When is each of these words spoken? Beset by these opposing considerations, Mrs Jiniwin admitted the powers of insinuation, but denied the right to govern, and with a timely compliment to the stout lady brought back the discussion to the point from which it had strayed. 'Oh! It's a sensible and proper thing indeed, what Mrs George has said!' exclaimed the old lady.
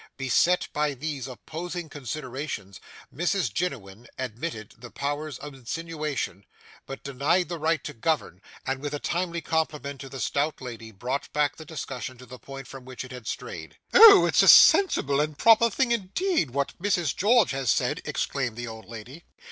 Beset 0.17 0.67
by 0.73 0.95
these 0.95 1.27
opposing 1.27 1.87
considerations, 1.87 2.79
Mrs 3.13 3.53
Jiniwin 3.53 4.07
admitted 4.17 4.73
the 4.75 4.89
powers 4.89 5.37
of 5.37 5.53
insinuation, 5.53 6.43
but 6.87 7.03
denied 7.03 7.49
the 7.49 7.59
right 7.59 7.83
to 7.83 7.93
govern, 7.93 8.41
and 8.65 8.79
with 8.81 8.95
a 8.95 8.99
timely 8.99 9.41
compliment 9.41 10.01
to 10.01 10.09
the 10.09 10.19
stout 10.19 10.59
lady 10.59 10.89
brought 10.89 11.31
back 11.33 11.55
the 11.57 11.65
discussion 11.65 12.17
to 12.17 12.25
the 12.25 12.39
point 12.39 12.65
from 12.65 12.83
which 12.83 13.03
it 13.05 13.11
had 13.11 13.27
strayed. 13.27 13.77
'Oh! 13.93 14.25
It's 14.25 14.41
a 14.41 14.47
sensible 14.47 15.21
and 15.21 15.37
proper 15.37 15.69
thing 15.69 15.91
indeed, 15.91 16.49
what 16.49 16.73
Mrs 16.81 17.15
George 17.15 17.51
has 17.51 17.69
said!' 17.69 18.01
exclaimed 18.03 18.57
the 18.57 18.65
old 18.67 18.85
lady. 18.85 19.23